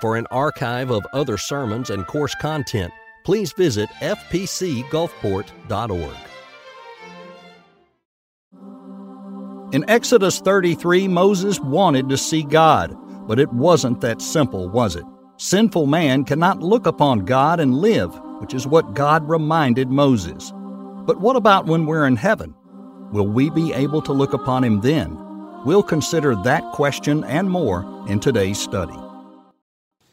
[0.00, 2.92] For an archive of other sermons and course content,
[3.24, 6.16] please visit fpcgulfport.org.
[9.70, 15.04] In Exodus 33, Moses wanted to see God, but it wasn't that simple, was it?
[15.36, 20.52] Sinful man cannot look upon God and live, which is what God reminded Moses.
[21.04, 22.54] But what about when we're in heaven?
[23.12, 25.16] Will we be able to look upon Him then?
[25.66, 28.96] We'll consider that question and more in today's study.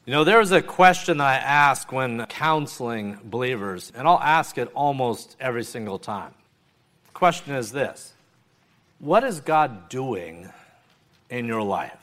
[0.05, 4.69] You know, there's a question that I ask when counseling believers, and I'll ask it
[4.75, 6.32] almost every single time.
[7.07, 8.13] The question is this
[8.99, 10.49] What is God doing
[11.32, 11.97] in your life?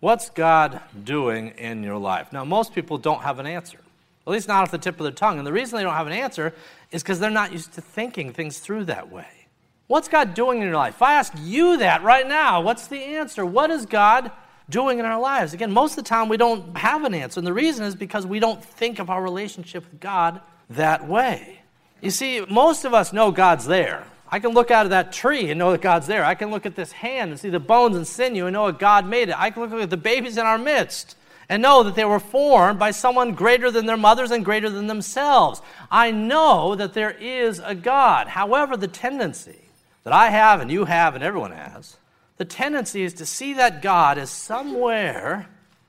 [0.00, 2.34] What's God doing in your life?
[2.34, 3.78] Now, most people don't have an answer,
[4.26, 5.38] at least not off the tip of their tongue.
[5.38, 6.52] And the reason they don't have an answer
[6.90, 9.46] is because they're not used to thinking things through that way.
[9.86, 10.96] What's God doing in your life?
[10.96, 13.46] If I ask you that right now, what's the answer?
[13.46, 14.32] What is God
[14.68, 15.54] doing in our lives?
[15.54, 17.40] Again, most of the time we don't have an answer.
[17.40, 20.40] And the reason is because we don't think of our relationship with God
[20.70, 21.60] that way.
[22.00, 24.04] You see, most of us know God's there.
[24.28, 26.24] I can look out of that tree and know that God's there.
[26.24, 28.78] I can look at this hand and see the bones and sinew and know that
[28.78, 29.38] God made it.
[29.38, 31.16] I can look at the babies in our midst
[31.50, 34.86] and know that they were formed by someone greater than their mothers and greater than
[34.86, 35.60] themselves.
[35.90, 38.26] I know that there is a God.
[38.26, 39.58] However, the tendency
[40.04, 41.98] that I have and you have and everyone has,
[42.42, 45.46] the tendency is to see that God as somewhere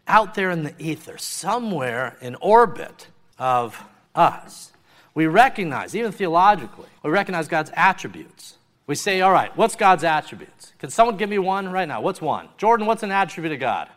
[0.08, 3.08] out there in the ether, somewhere in orbit
[3.40, 4.72] of us.
[5.16, 8.60] We recognize, even theologically, we recognize God's attributes.
[8.86, 10.74] We say, all right, what's God's attributes?
[10.78, 12.02] Can someone give me one right now?
[12.02, 12.50] What's one?
[12.60, 13.90] Jordan, what's an attribute of God?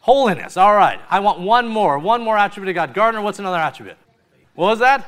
[0.00, 0.56] Holiness.
[0.56, 0.98] All right.
[1.10, 1.96] I want one more.
[1.96, 2.92] One more attribute of God.
[2.92, 3.98] Gardner, what's another attribute?
[4.56, 5.06] What was that?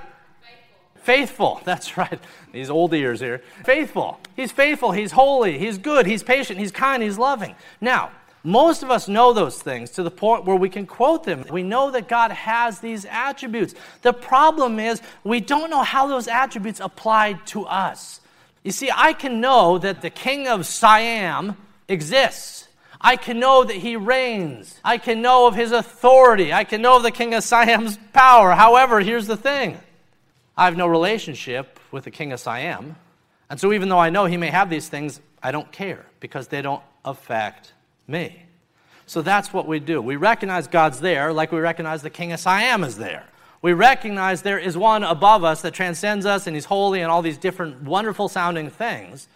[1.03, 1.61] Faithful.
[1.65, 2.19] That's right.
[2.53, 3.43] These old ears here.
[3.65, 4.19] Faithful.
[4.37, 4.93] He's faithful.
[4.93, 5.59] He's holy.
[5.59, 6.07] He's good.
[6.07, 6.59] He's patient.
[6.59, 7.03] He's kind.
[7.03, 7.55] He's loving.
[7.81, 8.11] Now,
[8.45, 11.45] most of us know those things to the point where we can quote them.
[11.51, 13.75] We know that God has these attributes.
[14.03, 18.21] The problem is we don't know how those attributes apply to us.
[18.65, 21.57] You see, I can know that the king of Siam
[21.89, 22.69] exists.
[23.01, 24.79] I can know that he reigns.
[24.85, 26.53] I can know of his authority.
[26.53, 28.53] I can know of the king of Siam's power.
[28.53, 29.79] However, here's the thing
[30.57, 32.97] I have no relationship with the king of Siam.
[33.49, 36.49] And so, even though I know he may have these things, I don't care because
[36.49, 37.73] they don't affect
[38.07, 38.45] me.
[39.07, 40.01] So that's what we do.
[40.01, 43.25] We recognize God's there like we recognize the king of Siam is there.
[43.61, 47.23] We recognize there is one above us that transcends us and he's holy and all
[47.23, 49.29] these different wonderful sounding things.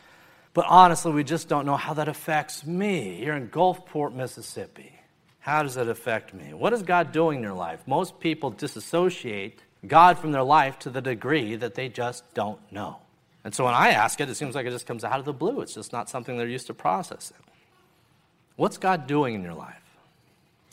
[0.53, 4.99] But honestly, we just don't know how that affects me here in Gulfport, Mississippi.
[5.41, 6.55] How does it affect me?
[6.55, 7.87] What is God doing in your life?
[7.87, 12.99] Most people disassociate God from their life to the degree that they just don't know.
[13.45, 15.33] And so when I ask it, it seems like it just comes out of the
[15.33, 15.61] blue.
[15.61, 17.37] It's just not something they're used to processing.
[18.57, 19.83] What's God doing in your life?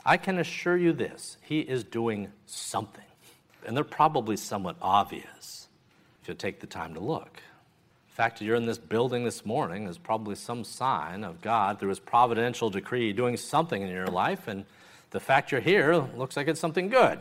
[0.05, 3.03] I can assure you this He is doing something.
[3.65, 5.67] And they're probably somewhat obvious
[6.21, 7.35] if you take the time to look.
[8.09, 11.79] The fact that you're in this building this morning is probably some sign of God
[11.79, 14.47] through His providential decree doing something in your life.
[14.47, 14.65] And
[15.11, 17.19] the fact you're here looks like it's something good.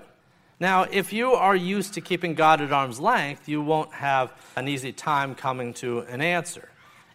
[0.62, 4.68] Now, if you are used to keeping God at arm's length, you won't have an
[4.68, 6.68] easy time coming to an answer.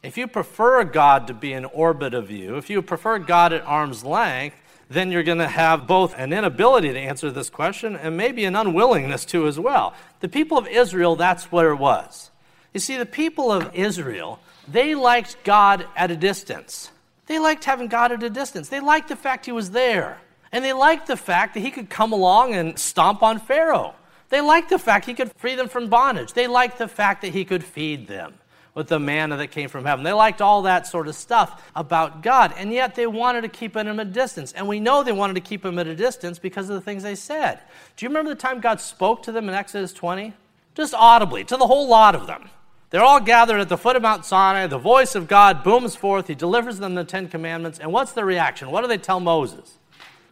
[0.04, 3.64] If you prefer God to be in orbit of you, if you prefer God at
[3.64, 4.58] arm's length,
[4.90, 8.58] then you're going to have both an inability to answer this question and maybe an
[8.58, 9.94] unwillingness to as well.
[10.20, 12.32] The people of Israel, that's what it was.
[12.74, 16.92] You see, the people of Israel, they liked God at a distance.
[17.28, 18.68] They liked having God at a distance.
[18.68, 20.18] They liked the fact he was there.
[20.52, 23.96] And they liked the fact that he could come along and stomp on Pharaoh.
[24.30, 26.34] They liked the fact he could free them from bondage.
[26.34, 28.36] They liked the fact that he could feed them
[28.78, 30.04] with the manna that came from heaven.
[30.04, 33.76] They liked all that sort of stuff about God, and yet they wanted to keep
[33.76, 34.54] him at a distance.
[34.54, 37.02] And we know they wanted to keep him at a distance because of the things
[37.02, 37.60] they said.
[37.96, 40.34] Do you remember the time God spoke to them in Exodus 20?
[40.76, 42.52] Just audibly, to the whole lot of them.
[42.92, 44.68] They're all gathered at the foot of Mount Sinai.
[44.68, 46.28] The voice of God booms forth.
[46.28, 47.80] He delivers them the Ten Commandments.
[47.80, 48.70] And what's the reaction?
[48.70, 49.77] What do they tell Moses?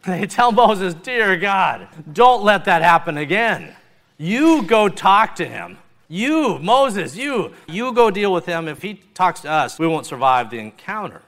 [0.20, 3.74] They tell Moses, Dear God, don't let that happen again.
[4.18, 5.78] You go talk to him.
[6.08, 8.68] You, Moses, you, you go deal with him.
[8.68, 11.22] If he talks to us, we won't survive the encounter.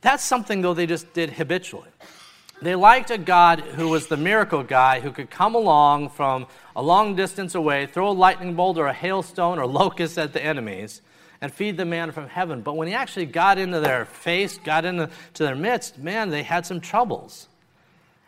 [0.00, 1.90] That's something, though, they just did habitually.
[2.62, 6.82] They liked a God who was the miracle guy who could come along from a
[6.82, 11.02] long distance away, throw a lightning bolt or a hailstone or locust at the enemies,
[11.42, 12.62] and feed the man from heaven.
[12.62, 16.64] But when he actually got into their face, got into their midst, man, they had
[16.64, 17.48] some troubles.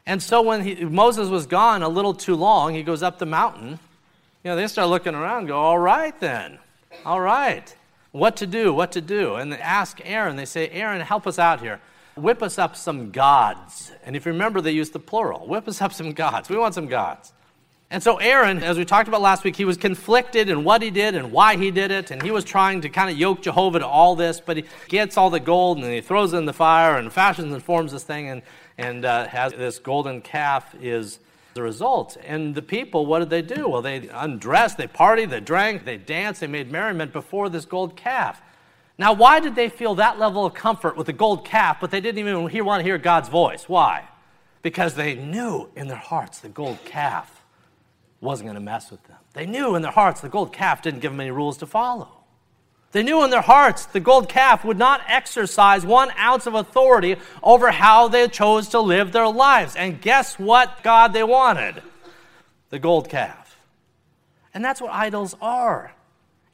[0.06, 3.26] And so when he, Moses was gone a little too long, he goes up the
[3.26, 3.78] mountain.
[4.44, 6.58] You know, they start looking around go, all right then,
[7.04, 7.74] all right.
[8.12, 9.34] What to do, what to do.
[9.34, 11.80] And they ask Aaron, they say, Aaron, help us out here.
[12.14, 13.92] whip us up some gods.
[14.04, 16.48] And if you remember, they used the plural whip us up some gods.
[16.48, 17.32] We want some gods.
[17.88, 20.90] And so, Aaron, as we talked about last week, he was conflicted in what he
[20.90, 22.10] did and why he did it.
[22.10, 25.16] And he was trying to kind of yoke Jehovah to all this, but he gets
[25.16, 28.02] all the gold and he throws it in the fire and fashions and forms this
[28.02, 28.42] thing and,
[28.78, 31.18] and uh, has this golden calf is
[31.54, 32.16] the result.
[32.24, 33.68] And the people, what did they do?
[33.68, 37.96] Well, they undressed, they partied, they drank, they danced, they made merriment before this gold
[37.96, 38.40] calf.
[38.98, 42.00] Now, why did they feel that level of comfort with the gold calf, but they
[42.00, 43.68] didn't even want to hear God's voice?
[43.68, 44.04] Why?
[44.62, 47.42] Because they knew in their hearts the gold calf
[48.20, 49.18] wasn't going to mess with them.
[49.34, 52.15] They knew in their hearts the gold calf didn't give them any rules to follow.
[52.96, 57.16] They knew in their hearts the gold calf would not exercise one ounce of authority
[57.42, 59.76] over how they chose to live their lives.
[59.76, 61.82] And guess what God they wanted?
[62.70, 63.60] The gold calf.
[64.54, 65.92] And that's what idols are.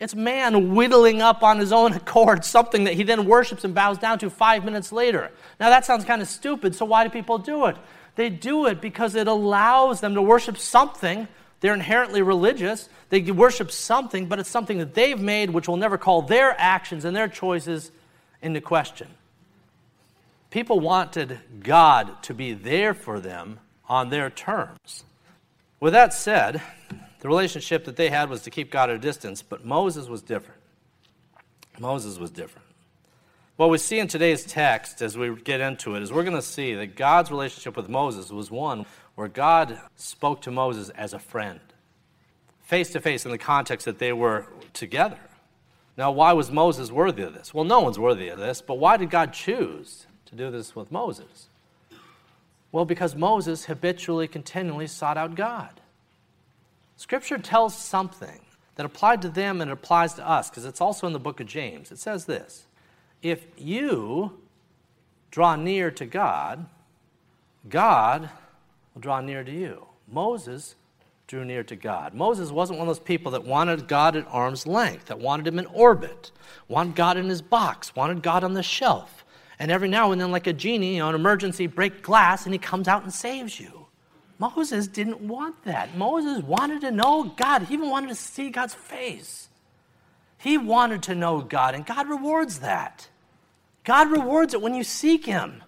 [0.01, 3.99] It's man whittling up on his own accord something that he then worships and bows
[3.99, 5.31] down to five minutes later.
[5.61, 7.77] Now, that sounds kind of stupid, so why do people do it?
[8.17, 11.29] They do it because it allows them to worship something
[11.63, 12.89] they're inherently religious.
[13.09, 17.05] They worship something, but it's something that they've made which will never call their actions
[17.05, 17.93] and their choices
[18.43, 19.07] into question.
[20.51, 25.05] People wanted God to be there for them on their terms.
[25.79, 26.61] With that said,
[27.21, 30.21] the relationship that they had was to keep God at a distance, but Moses was
[30.21, 30.61] different.
[31.79, 32.67] Moses was different.
[33.55, 36.43] What we see in today's text as we get into it is we're going to
[36.43, 38.85] see that God's relationship with Moses was one
[39.23, 41.61] where God spoke to Moses as a friend,
[42.65, 45.21] face to face in the context that they were together.
[45.97, 47.55] Now, why was Moses worthy of this?
[47.55, 50.91] Well, no one's worthy of this, but why did God choose to do this with
[50.91, 51.47] Moses?
[52.73, 55.81] Well, because Moses habitually, continually sought out God.
[56.97, 58.41] Scripture tells something
[58.75, 61.39] that applied to them and it applies to us, because it's also in the book
[61.39, 61.93] of James.
[61.93, 62.67] It says this
[63.23, 64.41] If you
[65.31, 66.67] draw near to God,
[67.69, 68.29] God
[68.95, 69.87] will draw near to you.
[70.09, 70.77] Moses
[71.27, 72.15] drew near to God.
[72.15, 75.59] Moses wasn't one of those people that wanted God at arm's length, that wanted him
[75.59, 76.31] in orbit,
[76.69, 79.25] wanted God in his box, wanted God on the shelf.
[79.59, 82.59] And every now and then, like a genie on an emergency, break glass and he
[82.59, 83.87] comes out and saves you.
[84.39, 85.97] Moses didn't want that.
[85.97, 87.63] Moses wanted to know God.
[87.63, 89.49] He even wanted to see God's face.
[90.37, 93.09] He wanted to know God, and God rewards that.
[93.85, 95.63] God rewards it when you seek Him.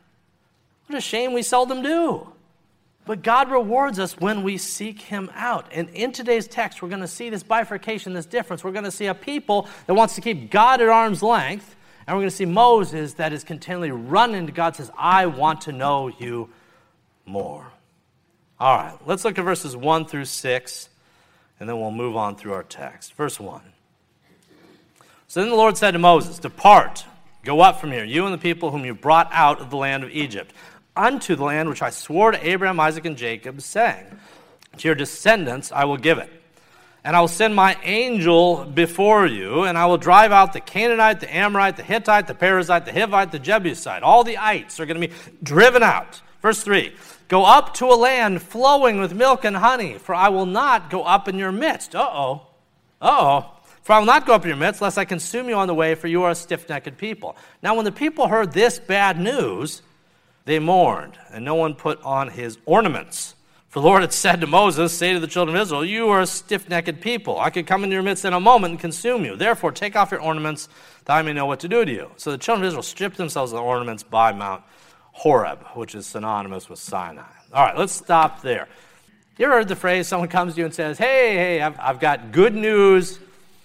[0.86, 2.33] What a shame we seldom do.
[3.06, 5.68] But God rewards us when we seek Him out.
[5.72, 8.64] And in today's text, we're going to see this bifurcation, this difference.
[8.64, 12.16] We're going to see a people that wants to keep God at arm's length, and
[12.16, 15.72] we're going to see Moses that is continually running to God, says, I want to
[15.72, 16.48] know you
[17.26, 17.70] more.
[18.58, 20.88] All right, let's look at verses 1 through 6,
[21.60, 23.14] and then we'll move on through our text.
[23.14, 23.60] Verse 1.
[25.28, 27.04] So then the Lord said to Moses, Depart,
[27.44, 30.04] go up from here, you and the people whom you brought out of the land
[30.04, 30.54] of Egypt
[30.96, 34.06] unto the land which I swore to Abraham, Isaac, and Jacob, saying,
[34.78, 36.30] To your descendants I will give it.
[37.06, 41.20] And I will send my angel before you, and I will drive out the Canaanite,
[41.20, 44.02] the Amorite, the Hittite, the Perizzite, the Hivite, the Jebusite.
[44.02, 46.22] All the ites are going to be driven out.
[46.40, 46.94] Verse 3
[47.28, 51.02] Go up to a land flowing with milk and honey, for I will not go
[51.02, 51.94] up in your midst.
[51.94, 52.46] Uh oh.
[53.02, 53.50] Uh oh.
[53.82, 55.74] For I will not go up in your midst, lest I consume you on the
[55.74, 57.36] way, for you are a stiff necked people.
[57.62, 59.82] Now, when the people heard this bad news,
[60.44, 63.34] they mourned, and no one put on his ornaments.
[63.68, 66.20] For the Lord had said to Moses, Say to the children of Israel, You are
[66.20, 67.40] a stiff necked people.
[67.40, 69.36] I could come into your midst in a moment and consume you.
[69.36, 70.68] Therefore, take off your ornaments,
[71.06, 72.10] that I may know what to do to you.
[72.16, 74.62] So the children of Israel stripped themselves of their ornaments by Mount
[75.12, 77.24] Horeb, which is synonymous with Sinai.
[77.52, 78.68] All right, let's stop there.
[79.38, 81.98] You ever heard the phrase someone comes to you and says, Hey, hey, I've, I've
[81.98, 83.18] got good news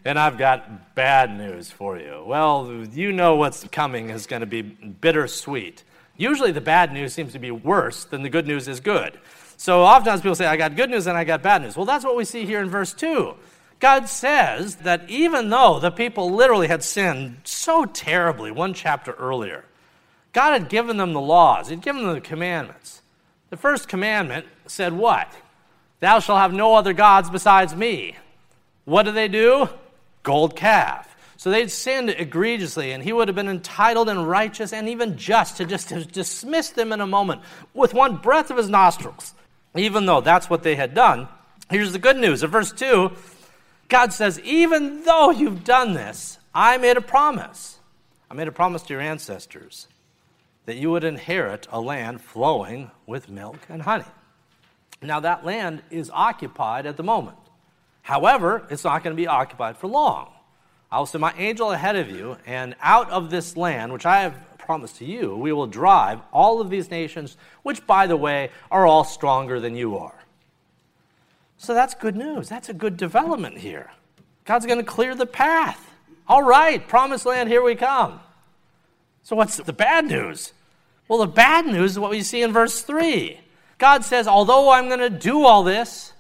[0.06, 2.24] and I've got bad news for you?
[2.26, 5.84] Well, you know what's coming is going to be bittersweet.
[6.20, 9.18] Usually the bad news seems to be worse than the good news is good.
[9.56, 11.78] So oftentimes people say, I got good news and I got bad news.
[11.78, 13.36] Well, that's what we see here in verse 2.
[13.80, 19.64] God says that even though the people literally had sinned so terribly one chapter earlier,
[20.34, 23.02] God had given them the laws, He'd given them the commandments.
[23.50, 25.34] The first commandment said, What?
[26.02, 28.18] Thou shalt have no other gods besides me.
[28.84, 29.70] What do they do?
[30.24, 31.09] Gold calf.
[31.40, 35.56] So they'd sinned egregiously, and he would have been entitled and righteous and even just
[35.56, 37.44] to just dismiss them in a moment
[37.74, 39.34] with one breath of his nostrils.
[39.74, 41.30] Even though that's what they had done,
[41.70, 42.44] here's the good news.
[42.44, 43.14] In verse 2,
[43.88, 47.80] God says, Even though you've done this, I made a promise.
[48.30, 49.88] I made a promise to your ancestors
[50.66, 54.04] that you would inherit a land flowing with milk and honey.
[55.02, 57.38] Now, that land is occupied at the moment.
[58.02, 60.34] However, it's not going to be occupied for long.
[60.92, 64.22] I will send my angel ahead of you, and out of this land, which I
[64.22, 68.50] have promised to you, we will drive all of these nations, which, by the way,
[68.72, 70.16] are all stronger than you are.
[71.58, 72.50] So that's good news.
[72.50, 73.92] That's a good development here.
[74.46, 75.94] God's going to clear the path.
[76.28, 78.20] All right, promised land, here we come.
[79.24, 80.54] So, what's the bad news?
[81.08, 83.40] Well, the bad news is what we see in verse 3.
[83.78, 86.14] God says, Although I'm going to do all this,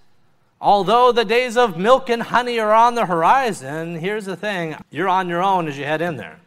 [0.61, 5.09] although the days of milk and honey are on the horizon, here's the thing you're
[5.09, 6.39] on your own as you head in there.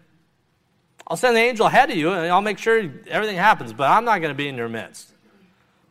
[1.07, 4.05] I'll send the angel ahead of you and I'll make sure everything happens, but I'm
[4.05, 5.13] not going to be in your midst.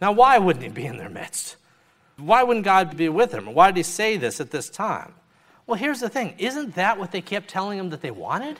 [0.01, 1.57] Now, why wouldn't he be in their midst?
[2.17, 3.53] Why wouldn't God be with him?
[3.53, 5.13] Why did he say this at this time?
[5.67, 8.59] Well, here's the thing isn't that what they kept telling him that they wanted?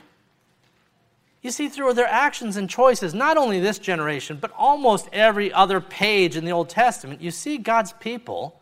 [1.42, 5.82] You see, through their actions and choices, not only this generation, but almost every other
[5.82, 8.61] page in the Old Testament, you see God's people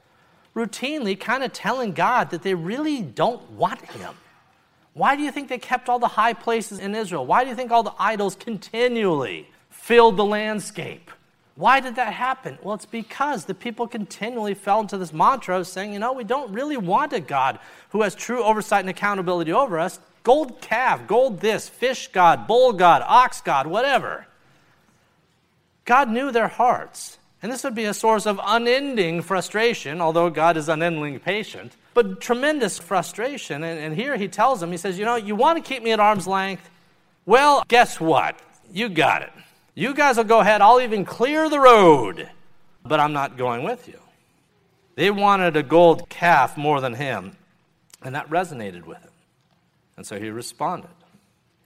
[0.60, 4.14] routinely kind of telling God that they really don't want Him.
[4.94, 7.26] Why do you think they kept all the high places in Israel?
[7.26, 11.12] Why do you think all the idols continually filled the landscape?
[11.56, 12.58] Why did that happen?
[12.62, 16.24] Well, it's because the people continually fell into this mantra of saying, you know, we
[16.24, 20.00] don't really want a God who has true oversight and accountability over us.
[20.24, 24.26] Gold calf, gold this, fish god, bull god, ox god, whatever.
[25.86, 27.19] God knew their hearts.
[27.42, 32.20] And this would be a source of unending frustration, although God is unendingly patient, but
[32.20, 33.64] tremendous frustration.
[33.64, 35.92] And, and, here he tells him, he says, You know, you want to keep me
[35.92, 36.70] at arm's length?
[37.26, 38.38] Well, guess what?
[38.72, 39.32] You got it.
[39.74, 42.30] You guys will go ahead, I'll even clear the road,
[42.84, 44.00] but I'm not going with you.
[44.96, 47.38] They wanted a gold calf more than him,
[48.02, 49.12] and that resonated with him.
[49.96, 50.90] And so he responded.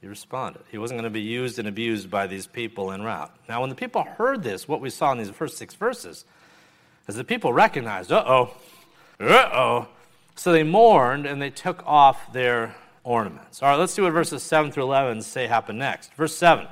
[0.03, 0.63] He responded.
[0.69, 3.33] He wasn't going to be used and abused by these people en route.
[3.47, 6.25] Now, when the people heard this, what we saw in these first six verses
[7.07, 8.53] is the people recognized, uh oh,
[9.21, 9.87] uh oh.
[10.35, 13.63] So they mourned and they took off their ornaments.
[13.63, 16.13] All right, let's see what verses 7 through 11 say happened next.
[16.15, 16.67] Verse 7.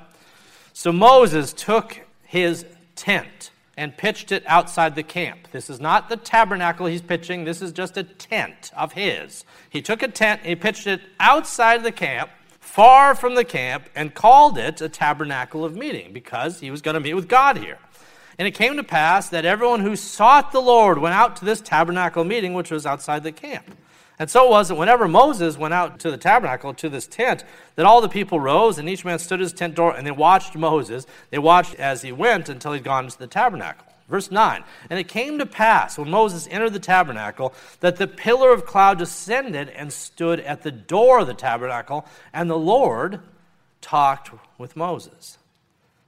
[0.74, 2.66] So Moses took his
[2.98, 5.48] tent and pitched it outside the camp.
[5.54, 9.46] This is not the tabernacle he's pitching, this is just a tent of his.
[9.70, 12.30] He took a tent, he pitched it outside the camp,
[12.62, 16.94] far from the camp, and called it a tabernacle of meeting because he was going
[16.94, 17.80] to meet with God here.
[18.40, 21.60] And it came to pass that everyone who sought the Lord went out to this
[21.60, 23.76] tabernacle meeting, which was outside the camp.
[24.18, 27.44] And so it was that whenever Moses went out to the tabernacle, to this tent,
[27.76, 30.12] that all the people rose, and each man stood at his tent door, and they
[30.12, 31.08] watched Moses.
[31.32, 33.91] They watched as he went until he'd gone into the tabernacle.
[34.12, 38.52] Verse 9 And it came to pass, when Moses entered the tabernacle, that the pillar
[38.54, 43.22] of cloud descended and stood at the door of the tabernacle, and the Lord
[43.80, 45.38] talked with Moses.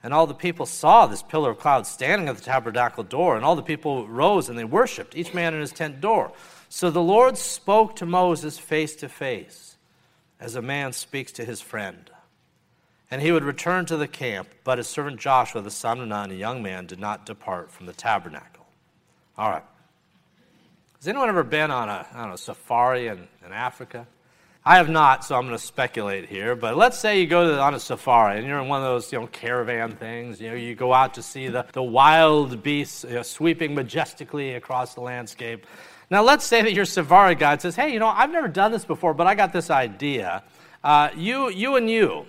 [0.04, 3.46] And all the people saw this pillar of cloud standing at the tabernacle door, and
[3.46, 6.34] all the people rose and they worshiped, each man in his tent door.
[6.68, 9.78] So the Lord spoke to Moses face to face,
[10.42, 12.12] as a man speaks to his friend.
[13.14, 16.32] And he would return to the camp, but his servant Joshua, the son of Nun,
[16.32, 18.66] a young man, did not depart from the tabernacle.
[19.38, 19.62] All right.
[20.98, 24.08] Has anyone ever been on a, don't know, safari in, in Africa?
[24.66, 26.56] I have not, so I'm going to speculate here.
[26.56, 29.14] But let's say you go to, on a safari and you're in one of those,
[29.14, 30.42] you know, caravan things.
[30.42, 34.56] You know, you go out to see the, the wild beasts you know, sweeping majestically
[34.56, 35.68] across the landscape.
[36.10, 38.86] Now, let's say that your Safari guide says, hey, you know, I've never done this
[38.86, 40.42] before, but I got this idea.
[40.84, 42.26] Uh, you, you and you,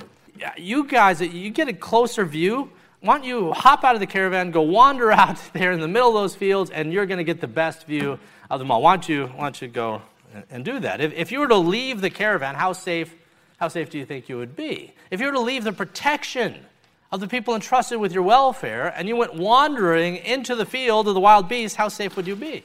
[0.57, 2.71] you guys, you get a closer view.
[3.01, 6.09] Why don't you hop out of the caravan, go wander out there in the middle
[6.09, 8.19] of those fields, and you're going to get the best view
[8.51, 8.83] of them all.
[8.83, 10.03] Why don't you, why don't you go
[10.51, 11.01] and do that?
[11.01, 13.15] If, if you were to leave the caravan, how safe,
[13.59, 14.95] how safe do you think you would be?
[15.11, 16.67] If you were to leave the protection
[17.13, 21.15] of the people entrusted with your welfare, and you went wandering into the field of
[21.15, 22.65] the wild beasts, how safe would you be?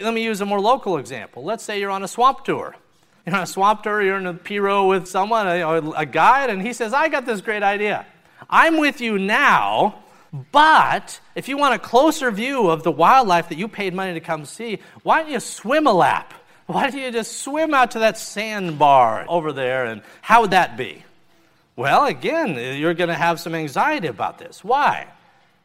[0.00, 1.42] Let me use a more local example.
[1.42, 2.76] Let's say you're on a swamp tour.
[3.24, 6.60] You're on a swamp tour, you're in a pirogue with someone, a, a guide, and
[6.60, 8.04] he says, I got this great idea.
[8.50, 10.02] I'm with you now,
[10.50, 14.20] but if you want a closer view of the wildlife that you paid money to
[14.20, 16.34] come see, why don't you swim a lap?
[16.66, 20.76] Why don't you just swim out to that sandbar over there, and how would that
[20.76, 21.04] be?
[21.76, 24.64] Well, again, you're going to have some anxiety about this.
[24.64, 25.08] Why?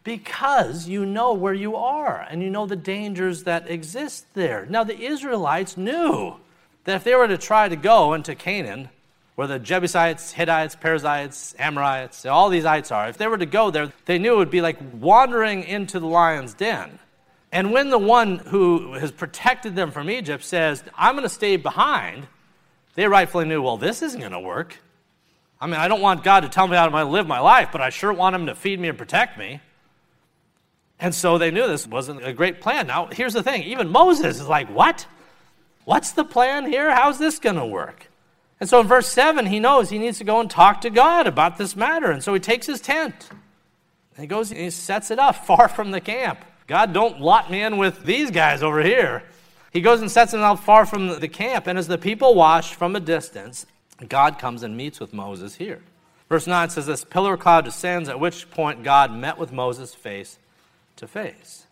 [0.08, 4.66] because you know where you are and you know the dangers that exist there.
[4.70, 6.38] Now, the Israelites knew
[6.88, 8.88] that if they were to try to go into Canaan,
[9.36, 13.70] where the Jebusites, Hittites, Perizzites, Amorites, all these ites are, if they were to go
[13.70, 16.98] there, they knew it would be like wandering into the lion's den.
[17.52, 21.58] And when the one who has protected them from Egypt says, I'm going to stay
[21.58, 22.26] behind,
[22.96, 24.78] they rightfully knew, well, this isn't going to work.
[25.60, 27.82] I mean, I don't want God to tell me how to live my life, but
[27.82, 29.60] I sure want Him to feed me and protect me.
[31.02, 32.88] And so they knew this wasn't a great plan.
[32.88, 35.06] Now, here's the thing even Moses is like, What?
[35.88, 36.94] What's the plan here?
[36.94, 38.10] How's this going to work?
[38.60, 41.28] And so in verse 7, he knows he needs to go and talk to God
[41.28, 42.12] about this matter.
[42.12, 45.70] And so he takes his tent and he goes and he sets it up far
[45.70, 46.44] from the camp.
[46.68, 49.24] God, don't lot me in with these guys over here.
[49.72, 51.68] He goes and sets it up far from the camp.
[51.68, 53.66] And as the people watch from a distance,
[54.10, 55.82] God comes and meets with Moses here.
[56.28, 60.38] Verse 9 says, This pillar cloud descends, at which point God met with Moses face
[60.98, 61.66] to face.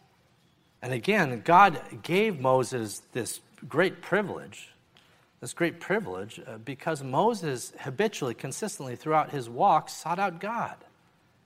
[0.81, 4.69] And again, God gave Moses this great privilege
[5.45, 10.75] this great privilege uh, because Moses habitually, consistently throughout his walk sought out God.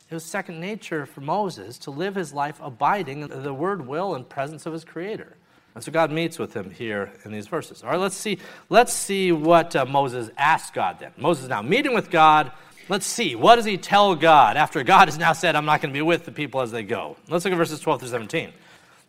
[0.09, 4.15] It was second nature for Moses to live his life abiding in the word, will,
[4.15, 5.35] and presence of his Creator.
[5.75, 7.83] And so God meets with him here in these verses.
[7.83, 11.11] All right, let's see, let's see what uh, Moses asked God then.
[11.17, 12.53] Moses now meeting with God.
[12.87, 15.93] Let's see, what does he tell God after God has now said, I'm not going
[15.93, 17.17] to be with the people as they go?
[17.27, 18.51] Let's look at verses 12 through 17.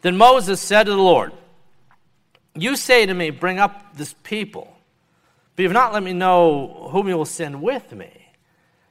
[0.03, 1.33] Then Moses said to the Lord,
[2.55, 4.77] You say to me, Bring up this people,
[5.57, 8.11] but you've not let me know whom you will send with me.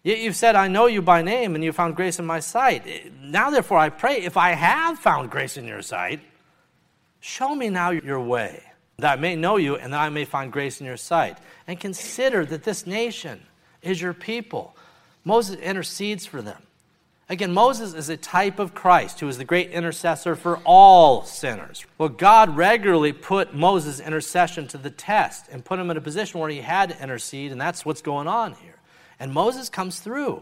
[0.03, 3.13] Yet you've said, I know you by name, and you found grace in my sight.
[3.21, 6.21] Now, therefore, I pray, if I have found grace in your sight,
[7.19, 8.63] show me now your way,
[8.97, 11.37] that I may know you and that I may find grace in your sight.
[11.67, 13.41] And consider that this nation
[13.81, 14.75] is your people.
[15.25, 16.61] Moses intercedes for them.
[17.31, 21.85] Again, Moses is a type of Christ who is the great intercessor for all sinners.
[21.99, 26.39] Well, God regularly put Moses' intercession to the test and put him in a position
[26.39, 28.77] where he had to intercede, and that's what's going on here.
[29.19, 30.41] And Moses comes through.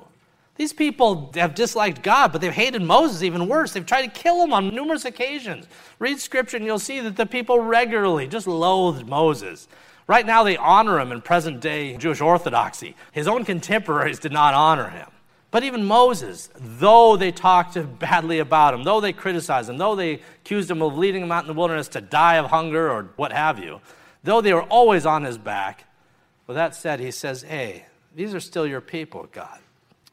[0.55, 3.73] These people have disliked God, but they've hated Moses even worse.
[3.73, 5.67] They've tried to kill him on numerous occasions.
[5.99, 9.67] Read scripture and you'll see that the people regularly just loathed Moses.
[10.07, 12.95] Right now, they honor him in present day Jewish orthodoxy.
[13.11, 15.09] His own contemporaries did not honor him.
[15.57, 20.19] But even Moses, though they talked badly about him, though they criticized him, though they
[20.41, 23.31] accused him of leading him out in the wilderness to die of hunger or what
[23.31, 23.81] have you,
[24.23, 25.85] though they were always on his back,
[26.45, 29.57] with that said, he says, Hey, these are still your people, God.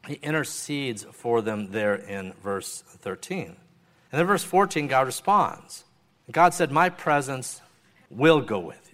[0.07, 3.45] He intercedes for them there in verse 13.
[3.45, 3.55] And
[4.11, 5.83] then verse 14, God responds.
[6.31, 7.61] God said, My presence
[8.09, 8.84] will go with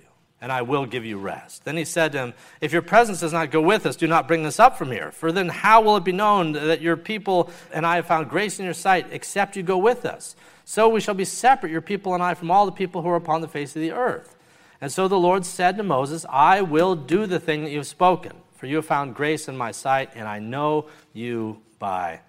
[0.42, 1.64] and I will give you rest.
[1.64, 4.27] Then he said to him, If your presence does not go with us, do not
[4.27, 5.12] bring this up from here.
[5.12, 8.60] For then how will it be known that your people and I have found grace
[8.60, 10.36] in your sight, except you go with us?
[10.66, 13.16] So we shall be separate, your people and I, from all the people who are
[13.16, 14.36] upon the face of the earth.
[14.82, 17.88] And so the Lord said to Moses, I will do the thing that you have
[17.88, 22.20] spoken for you have found grace in my sight, and I know you by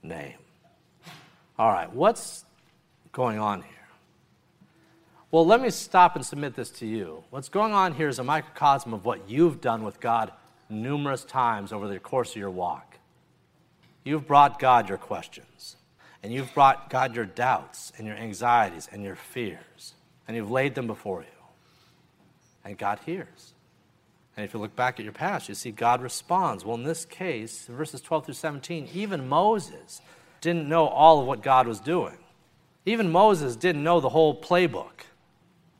[0.00, 0.36] name.
[1.58, 2.44] All right, what's
[3.10, 3.81] going on here?
[5.32, 7.24] Well, let me stop and submit this to you.
[7.30, 10.30] What's going on here is a microcosm of what you've done with God
[10.68, 12.98] numerous times over the course of your walk.
[14.04, 15.76] You've brought God your questions,
[16.22, 19.94] and you've brought God your doubts and your anxieties and your fears,
[20.28, 21.44] and you've laid them before you.
[22.62, 23.54] And God hears.
[24.36, 26.62] And if you look back at your past, you see God responds.
[26.62, 30.02] Well, in this case, verses 12 through 17, even Moses
[30.42, 32.18] didn't know all of what God was doing.
[32.84, 35.06] Even Moses didn't know the whole playbook.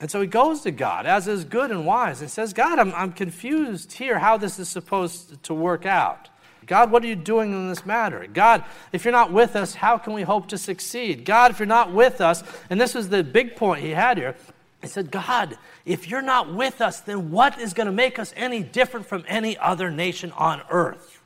[0.02, 2.92] And so he goes to God, as is good and wise, and says, God, I'm,
[2.92, 6.28] I'm confused here how this is supposed to work out.
[6.66, 8.26] God, what are you doing in this matter?
[8.26, 11.24] God, if you're not with us, how can we hope to succeed?
[11.24, 14.34] God, if you're not with us, and this was the big point he had here,
[14.80, 18.34] he said, God, if you're not with us, then what is going to make us
[18.36, 21.22] any different from any other nation on earth?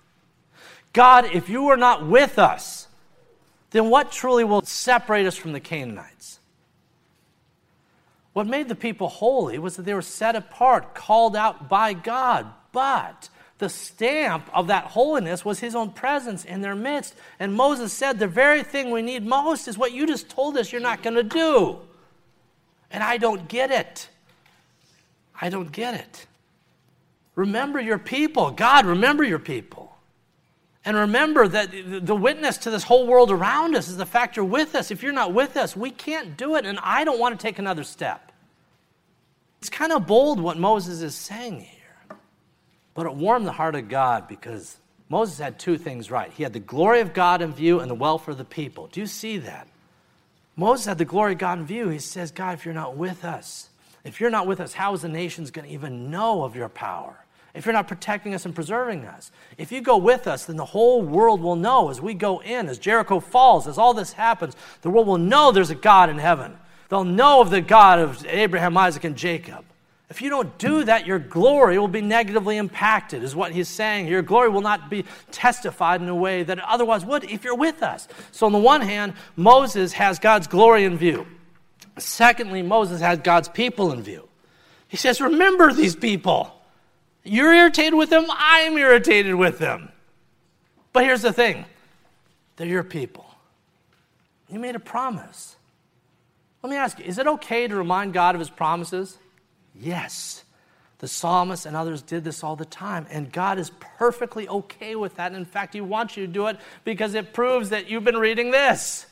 [0.93, 2.89] God, if you are not with us,
[3.71, 6.41] then what truly will separate us from the Canaanites?
[8.37, 12.47] What made the people holy was that they were set apart, called out by God.
[12.71, 17.15] But the stamp of that holiness was his own presence in their midst.
[17.41, 20.71] And Moses said, The very thing we need most is what you just told us
[20.71, 21.79] you're not going to do.
[22.91, 24.11] And I don't get it.
[25.41, 26.27] I don't get it.
[27.37, 28.51] Remember your people.
[28.51, 29.97] God, remember your people.
[30.85, 31.71] And remember that
[32.05, 34.91] the witness to this whole world around us is the fact you're with us.
[34.91, 37.59] If you're not with us, we can't do it, and I don't want to take
[37.59, 38.26] another step.
[39.67, 42.19] It's kind of bold what Moses is saying here,
[42.95, 46.31] but it warmed the heart of God because Moses had two things right.
[46.31, 48.87] He had the glory of God in view and the welfare of the people.
[48.87, 49.67] Do you see that?
[50.55, 51.89] Moses had the glory of God in view.
[51.89, 53.69] He says, God, if you're not with us,
[54.05, 56.69] if you're not with us, how is the nations going to even know of your
[56.69, 57.25] power?
[57.53, 60.65] If you're not protecting us and preserving us, if you go with us, then the
[60.65, 64.55] whole world will know as we go in, as Jericho falls, as all this happens,
[64.83, 66.57] the world will know there's a God in heaven.
[66.89, 69.65] They'll know of the God of Abraham, Isaac, and Jacob.
[70.09, 74.07] If you don't do that, your glory will be negatively impacted, is what he's saying.
[74.07, 77.57] Your glory will not be testified in a way that it otherwise would if you're
[77.57, 78.07] with us.
[78.31, 81.27] So, on the one hand, Moses has God's glory in view.
[81.99, 84.29] Secondly, Moses has God's people in view.
[84.87, 86.53] He says, Remember these people.
[87.25, 89.91] You're irritated with them, I'm irritated with them.
[90.93, 91.65] But here's the thing
[92.55, 93.27] they're your people.
[94.49, 95.56] You made a promise.
[96.67, 99.19] Let me ask you is it okay to remind God of his promises?
[99.73, 100.43] Yes.
[100.99, 105.15] The psalmist and others did this all the time, and God is perfectly okay with
[105.15, 105.29] that.
[105.29, 108.17] And in fact, He wants you to do it because it proves that you've been
[108.17, 109.07] reading this.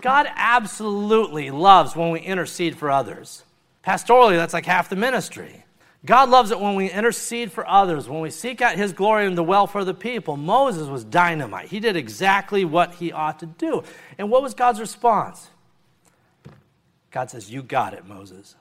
[0.00, 3.42] God absolutely loves when we intercede for others.
[3.84, 5.66] Pastorally, that's like half the ministry.
[6.06, 9.36] God loves it when we intercede for others, when we seek out His glory and
[9.36, 10.38] the welfare of the people.
[10.38, 11.68] Moses was dynamite.
[11.68, 13.84] He did exactly what he ought to do.
[14.16, 15.50] And what was God's response?
[17.16, 18.56] God says, You got it, Moses.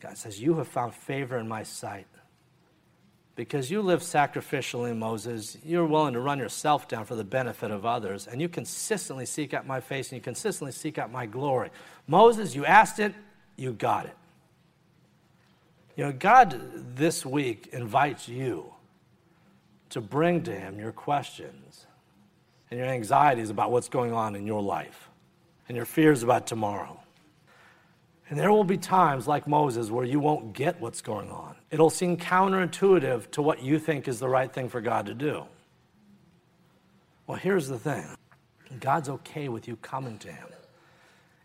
[0.00, 2.06] God says, You have found favor in my sight.
[3.36, 7.86] Because you live sacrificially, Moses, you're willing to run yourself down for the benefit of
[7.86, 11.70] others, and you consistently seek out my face and you consistently seek out my glory.
[12.06, 13.14] Moses, you asked it,
[13.56, 14.16] you got it.
[15.96, 16.60] You know, God
[16.96, 18.74] this week invites you
[19.88, 21.86] to bring to Him your questions
[22.70, 25.08] and your anxieties about what's going on in your life
[25.66, 27.00] and your fears about tomorrow.
[28.28, 31.54] And there will be times like Moses where you won't get what's going on.
[31.70, 35.44] It'll seem counterintuitive to what you think is the right thing for God to do.
[37.26, 38.04] Well, here's the thing
[38.80, 40.48] God's okay with you coming to Him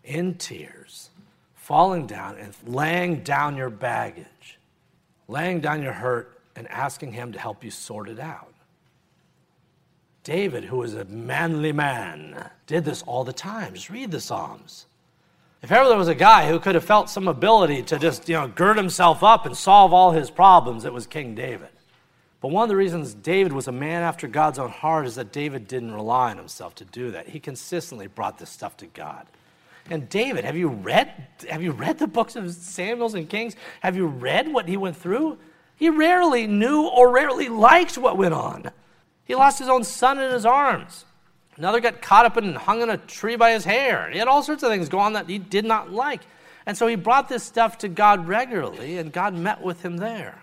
[0.04, 1.10] in tears,
[1.54, 4.58] falling down and laying down your baggage,
[5.28, 8.52] laying down your hurt, and asking Him to help you sort it out.
[10.24, 13.74] David, who was a manly man, did this all the time.
[13.74, 14.86] Just read the Psalms.
[15.62, 18.34] If ever there was a guy who could have felt some ability to just, you
[18.34, 21.68] know, gird himself up and solve all his problems, it was King David.
[22.40, 25.32] But one of the reasons David was a man after God's own heart is that
[25.32, 27.28] David didn't rely on himself to do that.
[27.28, 29.28] He consistently brought this stuff to God.
[29.88, 31.12] And David, have you read
[31.48, 33.54] have you read the books of Samuels and Kings?
[33.80, 35.38] Have you read what he went through?
[35.76, 38.70] He rarely knew or rarely liked what went on.
[39.24, 41.04] He lost his own son in his arms.
[41.56, 44.10] Another got caught up and hung in a tree by his hair.
[44.10, 46.22] He had all sorts of things go on that he did not like.
[46.64, 50.42] And so he brought this stuff to God regularly, and God met with him there.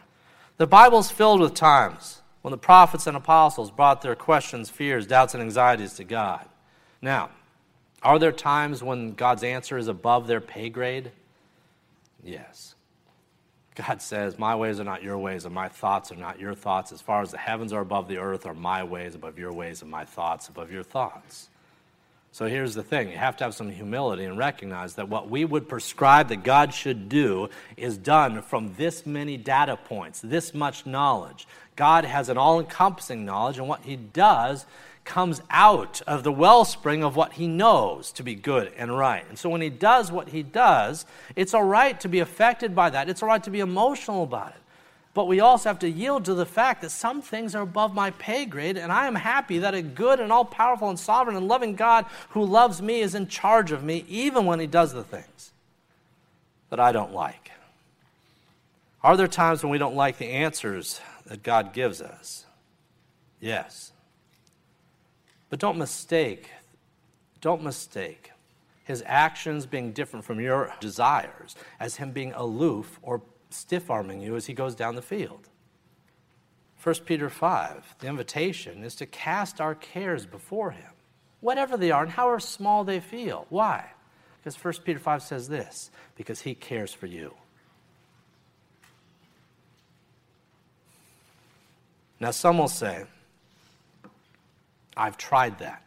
[0.57, 5.33] The Bible's filled with times when the prophets and apostles brought their questions, fears, doubts,
[5.33, 6.47] and anxieties to God.
[7.01, 7.29] Now,
[8.03, 11.11] are there times when God's answer is above their pay grade?
[12.23, 12.75] Yes.
[13.87, 16.91] God says, My ways are not your ways, and my thoughts are not your thoughts.
[16.91, 19.81] As far as the heavens are above the earth, are my ways above your ways,
[19.81, 21.49] and my thoughts above your thoughts.
[22.31, 25.45] So here's the thing you have to have some humility and recognize that what we
[25.45, 30.85] would prescribe that God should do is done from this many data points, this much
[30.85, 31.47] knowledge.
[31.75, 34.65] God has an all encompassing knowledge, and what He does
[35.09, 39.25] comes out of the wellspring of what he knows to be good and right.
[39.27, 42.91] And so when he does what he does, it's all right to be affected by
[42.91, 43.09] that.
[43.09, 44.61] It's all right to be emotional about it.
[45.15, 48.11] But we also have to yield to the fact that some things are above my
[48.11, 51.47] pay grade, and I am happy that a good and all powerful and sovereign and
[51.47, 55.03] loving God who loves me is in charge of me, even when he does the
[55.03, 55.51] things
[56.69, 57.51] that I don't like.
[59.03, 62.45] Are there times when we don't like the answers that God gives us?
[63.41, 63.91] Yes.
[65.49, 66.49] But don't mistake,
[67.41, 68.31] don't mistake
[68.83, 74.35] his actions being different from your desires as him being aloof or stiff arming you
[74.35, 75.47] as he goes down the field.
[76.81, 80.91] 1 Peter 5, the invitation is to cast our cares before him,
[81.41, 83.45] whatever they are and however small they feel.
[83.49, 83.85] Why?
[84.41, 87.33] Because 1 Peter 5 says this because he cares for you.
[92.19, 93.05] Now, some will say,
[94.99, 95.81] I've tried that,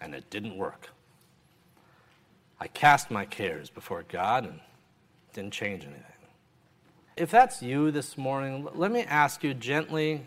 [0.00, 0.90] and it didn't work.
[2.60, 4.60] I cast my cares before God and
[5.34, 6.02] didn't change anything.
[7.16, 10.24] If that's you this morning, let me ask you gently,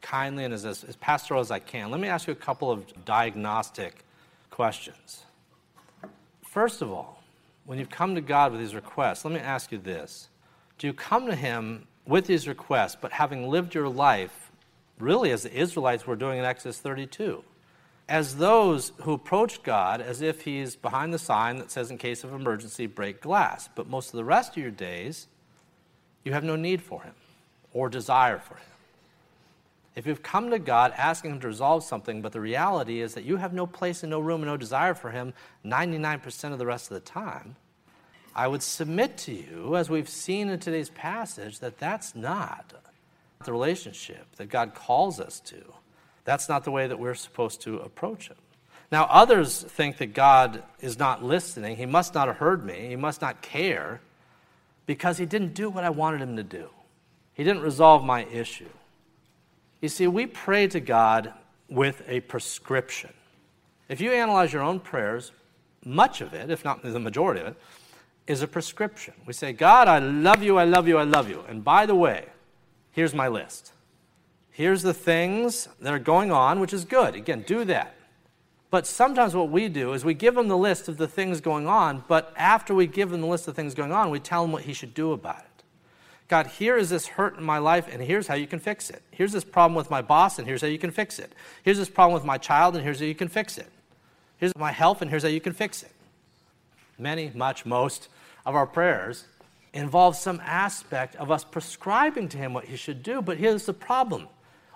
[0.00, 2.68] kindly, and as, as, as pastoral as I can, let me ask you a couple
[2.68, 4.04] of diagnostic
[4.50, 5.22] questions.
[6.42, 7.22] First of all,
[7.64, 10.30] when you've come to God with these requests, let me ask you this
[10.78, 14.49] Do you come to Him with these requests, but having lived your life
[15.00, 17.42] really as the Israelites were doing in Exodus 32.
[18.08, 22.24] As those who approach God as if He's behind the sign that says, in case
[22.24, 23.68] of emergency, break glass.
[23.74, 25.28] But most of the rest of your days,
[26.24, 27.14] you have no need for Him
[27.72, 28.64] or desire for Him.
[29.94, 33.24] If you've come to God asking Him to resolve something, but the reality is that
[33.24, 35.32] you have no place and no room and no desire for Him
[35.64, 37.56] 99% of the rest of the time,
[38.34, 42.72] I would submit to you, as we've seen in today's passage, that that's not
[43.44, 45.62] the relationship that God calls us to.
[46.24, 48.36] That's not the way that we're supposed to approach Him.
[48.92, 51.76] Now, others think that God is not listening.
[51.76, 52.88] He must not have heard me.
[52.88, 54.00] He must not care
[54.86, 56.68] because He didn't do what I wanted Him to do.
[57.32, 58.68] He He didn't resolve my issue.
[59.80, 61.32] You see, we pray to God
[61.70, 63.14] with a prescription.
[63.88, 65.32] If you analyze your own prayers,
[65.82, 67.56] much of it, if not the majority of it,
[68.26, 69.14] is a prescription.
[69.24, 71.42] We say, God, I love you, I love you, I love you.
[71.48, 72.26] And by the way,
[73.00, 73.72] here's my list.
[74.50, 77.14] Here's the things that are going on, which is good.
[77.14, 77.94] Again, do that.
[78.70, 81.66] But sometimes what we do is we give him the list of the things going
[81.66, 84.52] on, but after we give him the list of things going on, we tell him
[84.52, 85.64] what he should do about it.
[86.28, 89.00] God, here is this hurt in my life, and here's how you can fix it.
[89.12, 91.32] Here's this problem with my boss, and here's how you can fix it.
[91.62, 93.70] Here's this problem with my child, and here's how you can fix it.
[94.36, 95.92] Here's my health, and here's how you can fix it.
[96.98, 98.10] Many, much, most
[98.44, 99.24] of our prayers
[99.72, 103.72] involve some aspect of us prescribing to him what he should do, but here's the
[103.72, 104.28] problem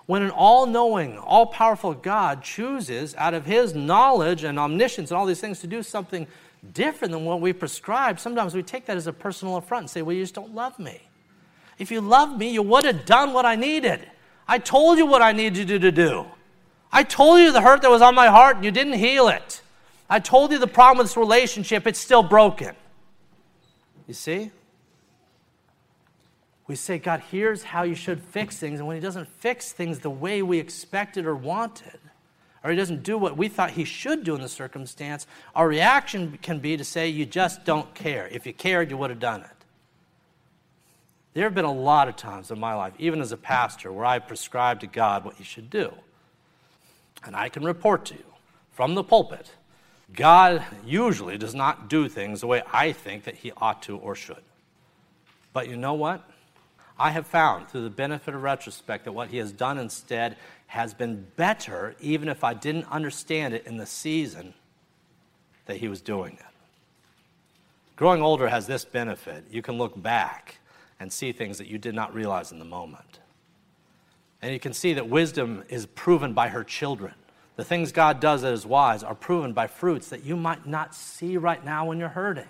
[0.05, 5.17] when an all knowing, all powerful God chooses out of his knowledge and omniscience and
[5.17, 6.27] all these things to do something
[6.73, 10.01] different than what we prescribe, sometimes we take that as a personal affront and say,
[10.01, 11.01] Well, you just don't love me.
[11.77, 14.07] If you loved me, you would have done what I needed.
[14.47, 16.25] I told you what I needed you to do.
[16.91, 19.61] I told you the hurt that was on my heart and you didn't heal it.
[20.09, 22.75] I told you the problem with this relationship, it's still broken.
[24.07, 24.51] You see?
[26.67, 28.79] We say, God, here's how you should fix things.
[28.79, 31.99] And when He doesn't fix things the way we expected or wanted,
[32.63, 36.39] or He doesn't do what we thought He should do in the circumstance, our reaction
[36.41, 38.27] can be to say, You just don't care.
[38.31, 39.49] If you cared, you would have done it.
[41.33, 44.05] There have been a lot of times in my life, even as a pastor, where
[44.05, 45.93] I prescribed to God what He should do.
[47.23, 48.33] And I can report to you
[48.71, 49.51] from the pulpit
[50.13, 54.15] God usually does not do things the way I think that He ought to or
[54.15, 54.41] should.
[55.53, 56.27] But you know what?
[56.97, 60.93] I have found through the benefit of retrospect that what he has done instead has
[60.93, 64.53] been better, even if I didn't understand it in the season
[65.65, 66.45] that he was doing it.
[67.95, 70.59] Growing older has this benefit you can look back
[70.99, 73.19] and see things that you did not realize in the moment.
[74.41, 77.13] And you can see that wisdom is proven by her children.
[77.55, 80.93] The things God does that is wise are proven by fruits that you might not
[80.93, 82.47] see right now when you're hurting.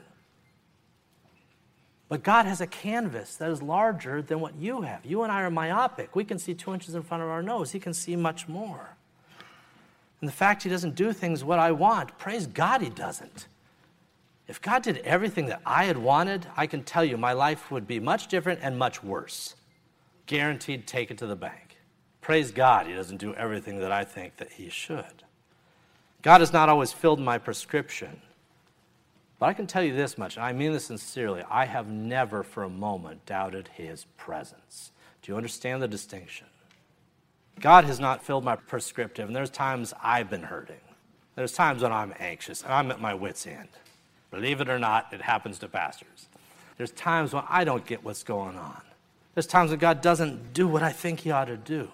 [2.08, 5.06] But God has a canvas that is larger than what you have.
[5.06, 6.16] You and I are myopic.
[6.16, 8.96] We can see two inches in front of our nose, He can see much more.
[10.22, 13.48] And the fact He doesn't do things what I want, praise God, He doesn't.
[14.48, 17.88] If God did everything that I had wanted, I can tell you my life would
[17.88, 19.56] be much different and much worse.
[20.28, 21.78] Guaranteed, take it to the bank.
[22.22, 25.24] Praise God, He doesn't do everything that I think that He should.
[26.22, 28.22] God has not always filled my prescription
[29.40, 32.44] but I can tell you this much, and I mean this sincerely I have never
[32.44, 34.92] for a moment doubted his presence.
[35.22, 36.48] Do you understand the distinction?
[37.60, 40.76] God has not filled my prescriptive, and there's times I've been hurting.
[41.36, 43.70] There's times when I'm anxious and I'm at my wits' end.
[44.32, 46.28] Believe it or not, it happens to pastors.
[46.78, 48.82] There's times when I don't get what's going on.
[49.34, 51.90] There's times when God doesn't do what I think He ought to do.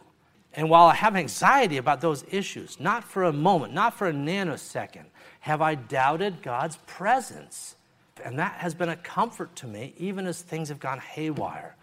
[0.54, 4.14] And while I have anxiety about those issues, not for a moment, not for a
[4.14, 5.06] nanosecond,
[5.42, 7.76] have I doubted God's presence.
[8.24, 11.76] And that has been a comfort to me, even as things have gone haywire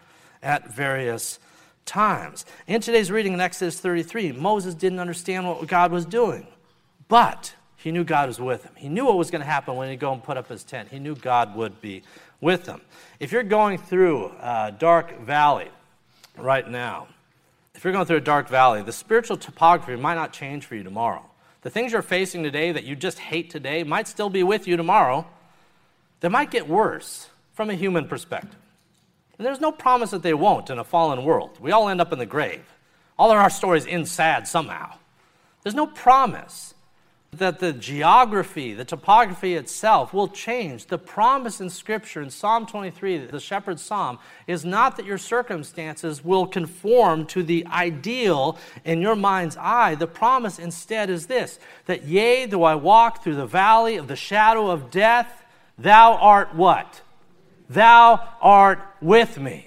[0.42, 1.38] at various
[1.86, 2.44] times.
[2.66, 6.46] In today's reading in Exodus 33, Moses didn't understand what God was doing,
[7.08, 8.72] but he knew God was with him.
[8.76, 10.90] He knew what was going to happen when he'd go and put up his tent.
[10.90, 12.02] He knew God would be
[12.40, 12.82] with him.
[13.18, 15.70] If you're going through a dark valley
[16.36, 17.08] right now,
[17.78, 20.82] if you're going through a dark valley, the spiritual topography might not change for you
[20.82, 21.22] tomorrow.
[21.62, 24.76] The things you're facing today that you just hate today might still be with you
[24.76, 25.24] tomorrow.
[26.18, 28.58] They might get worse from a human perspective.
[29.38, 31.56] And there's no promise that they won't in a fallen world.
[31.60, 32.64] We all end up in the grave.
[33.16, 34.94] All of our stories end sad somehow.
[35.62, 36.74] There's no promise
[37.32, 40.86] that the geography, the topography itself will change.
[40.86, 46.24] The promise in Scripture in Psalm 23, the shepherd's psalm, is not that your circumstances
[46.24, 49.94] will conform to the ideal in your mind's eye.
[49.94, 54.16] The promise instead is this that yea, though I walk through the valley of the
[54.16, 55.44] shadow of death,
[55.76, 57.02] thou art what?
[57.68, 59.66] Thou art with me.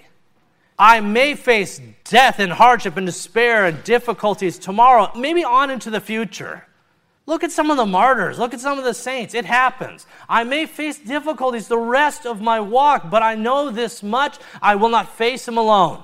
[0.80, 6.02] I may face death and hardship and despair and difficulties tomorrow, maybe on into the
[6.02, 6.66] future.
[7.26, 8.40] Look at some of the martyrs.
[8.40, 9.34] Look at some of the saints.
[9.34, 10.06] It happens.
[10.28, 14.76] I may face difficulties the rest of my walk, but I know this much I
[14.76, 16.04] will not face them alone.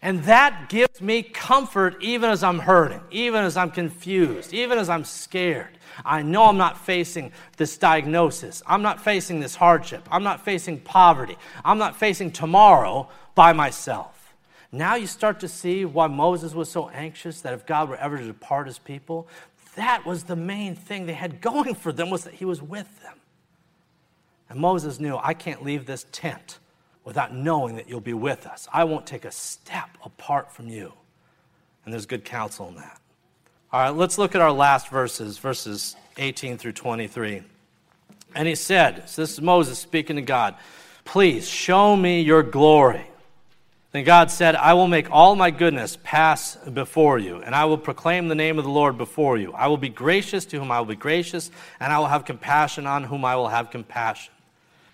[0.00, 4.88] And that gives me comfort even as I'm hurting, even as I'm confused, even as
[4.88, 5.76] I'm scared.
[6.04, 8.62] I know I'm not facing this diagnosis.
[8.66, 10.08] I'm not facing this hardship.
[10.10, 11.36] I'm not facing poverty.
[11.64, 14.14] I'm not facing tomorrow by myself.
[14.70, 18.18] Now you start to see why Moses was so anxious that if God were ever
[18.18, 19.26] to depart his people,
[19.78, 23.02] that was the main thing they had going for them was that he was with
[23.02, 23.14] them.
[24.50, 26.58] And Moses knew, I can't leave this tent
[27.04, 28.68] without knowing that you'll be with us.
[28.72, 30.92] I won't take a step apart from you.
[31.84, 33.00] And there's good counsel in that.
[33.72, 37.42] All right, let's look at our last verses, verses 18 through 23.
[38.34, 40.54] And he said, so this is Moses speaking to God,
[41.04, 43.06] please show me your glory.
[43.92, 47.78] Then God said, I will make all my goodness pass before you, and I will
[47.78, 49.52] proclaim the name of the Lord before you.
[49.54, 52.86] I will be gracious to whom I will be gracious, and I will have compassion
[52.86, 54.34] on whom I will have compassion.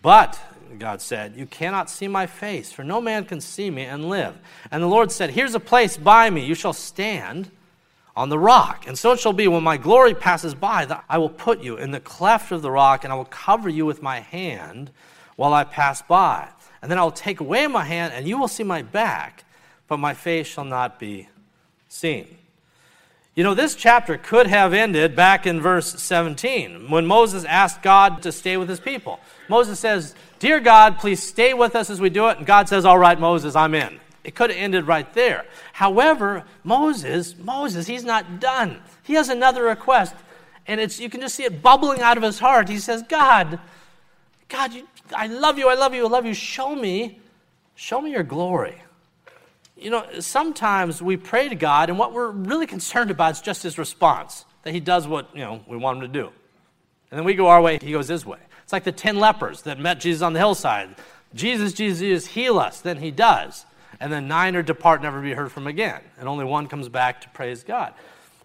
[0.00, 0.38] But,
[0.78, 4.36] God said, You cannot see my face, for no man can see me and live.
[4.70, 6.44] And the Lord said, Here's a place by me.
[6.44, 7.50] You shall stand
[8.16, 8.86] on the rock.
[8.86, 11.76] And so it shall be when my glory passes by that I will put you
[11.78, 14.92] in the cleft of the rock, and I will cover you with my hand
[15.34, 16.48] while I pass by.
[16.84, 19.44] And then I will take away my hand, and you will see my back,
[19.88, 21.30] but my face shall not be
[21.88, 22.36] seen.
[23.34, 28.20] You know, this chapter could have ended back in verse 17 when Moses asked God
[28.20, 29.18] to stay with his people.
[29.48, 32.36] Moses says, Dear God, please stay with us as we do it.
[32.36, 33.98] And God says, All right, Moses, I'm in.
[34.22, 35.46] It could have ended right there.
[35.72, 38.82] However, Moses, Moses, he's not done.
[39.04, 40.14] He has another request.
[40.66, 42.68] And it's you can just see it bubbling out of his heart.
[42.68, 43.58] He says, God,
[44.50, 46.34] God, you, I love you, I love you, I love you.
[46.34, 47.20] Show me,
[47.74, 48.80] show me your glory.
[49.76, 53.62] You know, sometimes we pray to God, and what we're really concerned about is just
[53.62, 56.30] his response, that he does what, you know, we want him to do.
[57.10, 58.38] And then we go our way, he goes his way.
[58.62, 60.96] It's like the 10 lepers that met Jesus on the hillside.
[61.34, 62.80] Jesus, Jesus, Jesus, heal us.
[62.80, 63.66] Then he does.
[64.00, 66.00] And then nine are depart, never be heard from again.
[66.18, 67.92] And only one comes back to praise God.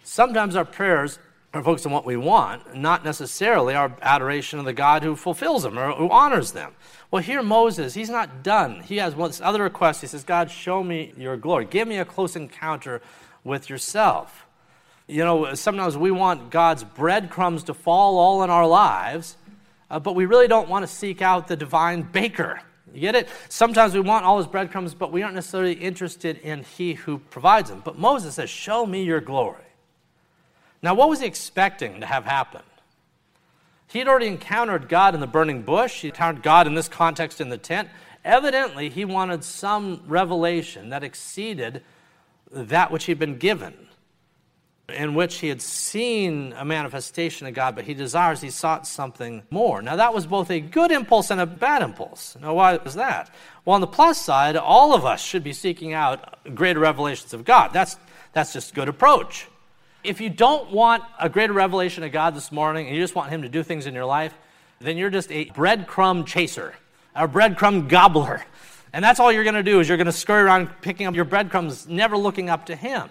[0.04, 1.19] Sometimes our prayers
[1.53, 5.63] are focused on what we want, not necessarily our adoration of the God who fulfills
[5.63, 6.73] them or who honors them.
[7.09, 8.81] Well, here Moses, he's not done.
[8.81, 10.01] He has one other request.
[10.01, 11.65] He says, God, show me your glory.
[11.65, 13.01] Give me a close encounter
[13.43, 14.45] with yourself.
[15.07, 19.38] You know, sometimes we want God's breadcrumbs to fall all in our lives,
[19.89, 22.62] uh, but we really don't want to seek out the divine baker.
[22.93, 23.27] You get it?
[23.49, 27.71] Sometimes we want all his breadcrumbs, but we aren't necessarily interested in he who provides
[27.71, 27.81] them.
[27.83, 29.63] But Moses says, Show me your glory.
[30.82, 32.62] Now, what was he expecting to have happen?
[33.88, 37.42] He had already encountered God in the burning bush, he encountered God in this context
[37.42, 37.89] in the tent.
[38.24, 41.84] Evidently, he wanted some revelation that exceeded
[42.52, 43.74] that which he'd been given,
[44.89, 49.44] in which he had seen a manifestation of God, but he desires, he sought something
[49.50, 49.82] more.
[49.82, 52.38] Now, that was both a good impulse and a bad impulse.
[52.39, 53.34] Now, why was that?
[53.65, 57.46] Well, on the plus side, all of us should be seeking out greater revelations of
[57.46, 57.72] God.
[57.74, 57.98] That's,
[58.34, 59.48] that's just a good approach.
[60.03, 63.29] If you don't want a greater revelation of God this morning and you just want
[63.29, 64.33] Him to do things in your life,
[64.79, 66.73] then you're just a breadcrumb chaser,
[67.15, 68.45] a breadcrumb gobbler.
[68.93, 71.15] And that's all you're going to do is you're going to scurry around picking up
[71.15, 73.09] your breadcrumbs, never looking up to Him.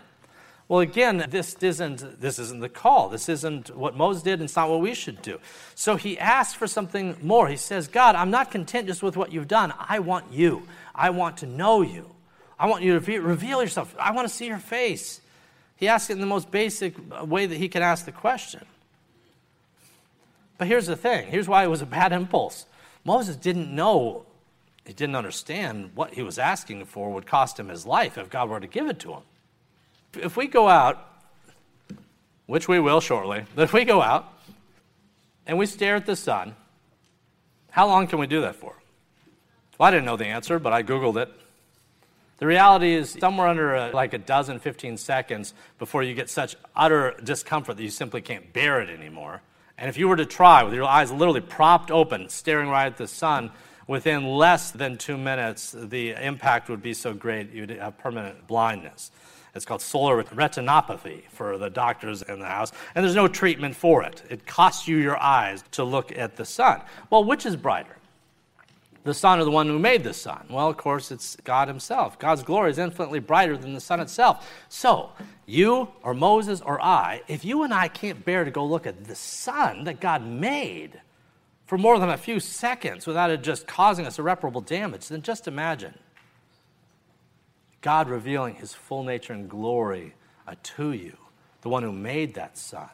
[0.68, 3.09] Well, again, this isn't, this isn't the call.
[3.09, 5.40] This isn't what Moses did, and it's not what we should do.
[5.74, 7.48] So he asks for something more.
[7.48, 9.72] He says, God, I'm not content just with what you've done.
[9.79, 10.68] I want you.
[10.94, 12.11] I want to know you.
[12.59, 13.94] I want you to reveal yourself.
[13.98, 15.22] I want to see your face.
[15.79, 18.67] He asked it in the most basic way that he can ask the question.
[20.59, 22.67] But here's the thing here's why it was a bad impulse.
[23.05, 24.27] Moses didn't know,
[24.85, 28.51] he didn't understand what he was asking for would cost him his life if God
[28.51, 29.23] were to give it to him.
[30.14, 31.05] If we go out,
[32.47, 34.33] which we will shortly, but if we go out
[35.47, 36.57] and we stare at the sun,
[37.71, 38.75] how long can we do that for?
[39.79, 41.33] Well, I didn't know the answer, but I Googled it.
[42.38, 46.57] The reality is somewhere under a, like a dozen, 15 seconds before you get such
[46.77, 49.42] utter discomfort that you simply can't bear it anymore.
[49.77, 52.96] And if you were to try with your eyes literally propped open, staring right at
[52.96, 53.51] the sun,
[53.88, 59.11] within less than two minutes, the impact would be so great you'd have permanent blindness.
[59.55, 64.05] It's called solar retinopathy for the doctors in the house, and there's no treatment for
[64.05, 64.22] it.
[64.31, 66.83] It costs you your eyes to look at the sun.
[67.11, 67.98] Well, which is brighter?
[69.05, 70.47] The sun or the one who made the sun?
[70.51, 72.19] Well, of course, it's God Himself.
[72.19, 74.51] God's glory is infinitely brighter than the sun itself.
[74.69, 75.11] So,
[75.47, 79.05] you or Moses or I, if you and I can't bear to go look at
[79.05, 81.01] the sun that God made
[81.67, 85.47] for more than a few seconds without it just causing us irreparable damage, then just
[85.47, 85.95] imagine
[87.81, 90.15] God revealing His full nature and glory
[90.47, 91.17] uh, to you,
[91.63, 92.89] the one who made that sun,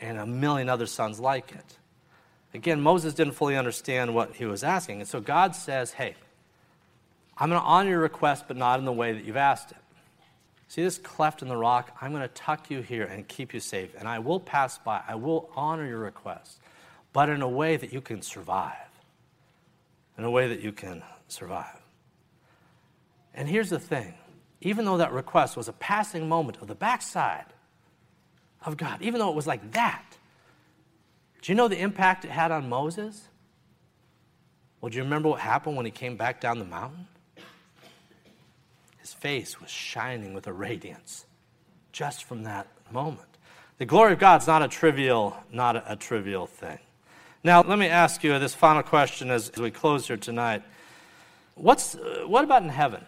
[0.00, 1.78] and a million other suns like it.
[2.54, 5.00] Again, Moses didn't fully understand what he was asking.
[5.00, 6.14] And so God says, Hey,
[7.38, 9.78] I'm going to honor your request, but not in the way that you've asked it.
[10.68, 11.96] See this cleft in the rock?
[12.00, 13.94] I'm going to tuck you here and keep you safe.
[13.98, 15.02] And I will pass by.
[15.06, 16.60] I will honor your request,
[17.12, 18.76] but in a way that you can survive.
[20.16, 21.80] In a way that you can survive.
[23.34, 24.14] And here's the thing
[24.60, 27.46] even though that request was a passing moment of the backside
[28.64, 30.04] of God, even though it was like that,
[31.42, 33.28] do you know the impact it had on Moses?
[34.80, 37.06] Well, do you remember what happened when he came back down the mountain?
[38.98, 41.26] His face was shining with a radiance
[41.90, 43.28] just from that moment.
[43.78, 46.78] The glory of God's not a trivial, not a, a trivial thing.
[47.42, 50.62] Now, let me ask you this final question as, as we close here tonight.
[51.56, 53.04] What's, uh, what about in heaven?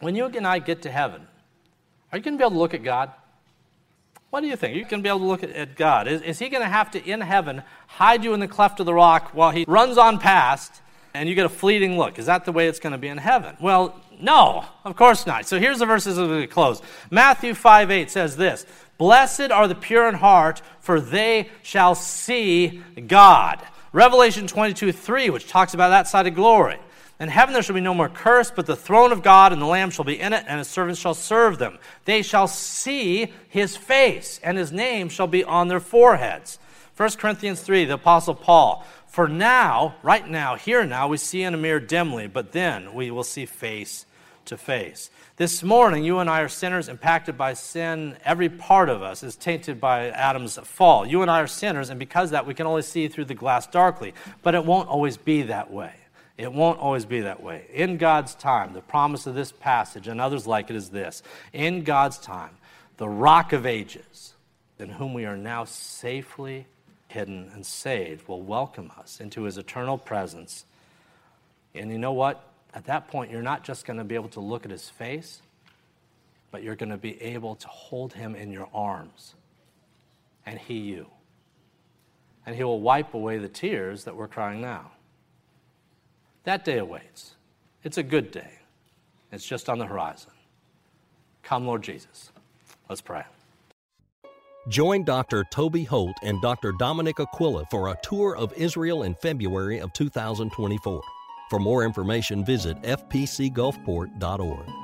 [0.00, 1.26] When you and I get to heaven,
[2.10, 3.12] are you going to be able to look at God?
[4.34, 4.74] What do you think?
[4.74, 6.08] You can be able to look at, at God.
[6.08, 8.86] Is, is he going to have to, in heaven, hide you in the cleft of
[8.86, 10.82] the rock while he runs on past
[11.14, 12.18] and you get a fleeting look?
[12.18, 13.56] Is that the way it's going to be in heaven?
[13.60, 15.46] Well, no, of course not.
[15.46, 16.82] So here's the verses as we close.
[17.12, 18.66] Matthew 5 8 says this
[18.98, 23.62] Blessed are the pure in heart, for they shall see God.
[23.92, 26.80] Revelation 22 3, which talks about that side of glory.
[27.20, 29.66] In heaven there shall be no more curse, but the throne of God and the
[29.66, 31.78] Lamb shall be in it, and his servants shall serve them.
[32.04, 36.58] They shall see his face, and his name shall be on their foreheads.
[36.96, 38.84] 1 Corinthians 3, the Apostle Paul.
[39.06, 43.12] For now, right now, here now, we see in a mirror dimly, but then we
[43.12, 44.06] will see face
[44.46, 45.10] to face.
[45.36, 48.16] This morning, you and I are sinners impacted by sin.
[48.24, 51.06] Every part of us is tainted by Adam's fall.
[51.06, 53.66] You and I are sinners, and because that, we can only see through the glass
[53.68, 54.14] darkly.
[54.42, 55.92] But it won't always be that way.
[56.36, 57.66] It won't always be that way.
[57.72, 61.22] In God's time, the promise of this passage and others like it is this
[61.52, 62.56] In God's time,
[62.96, 64.34] the rock of ages,
[64.78, 66.66] in whom we are now safely
[67.08, 70.64] hidden and saved, will welcome us into his eternal presence.
[71.74, 72.48] And you know what?
[72.74, 75.40] At that point, you're not just going to be able to look at his face,
[76.50, 79.34] but you're going to be able to hold him in your arms
[80.46, 81.06] and he you.
[82.46, 84.90] And he will wipe away the tears that we're crying now.
[86.44, 87.34] That day awaits.
[87.82, 88.50] It's a good day.
[89.32, 90.30] It's just on the horizon.
[91.42, 92.30] Come, Lord Jesus.
[92.88, 93.24] Let's pray.
[94.68, 95.44] Join Dr.
[95.50, 96.72] Toby Holt and Dr.
[96.78, 101.02] Dominic Aquila for a tour of Israel in February of 2024.
[101.50, 104.83] For more information, visit fpcgulfport.org.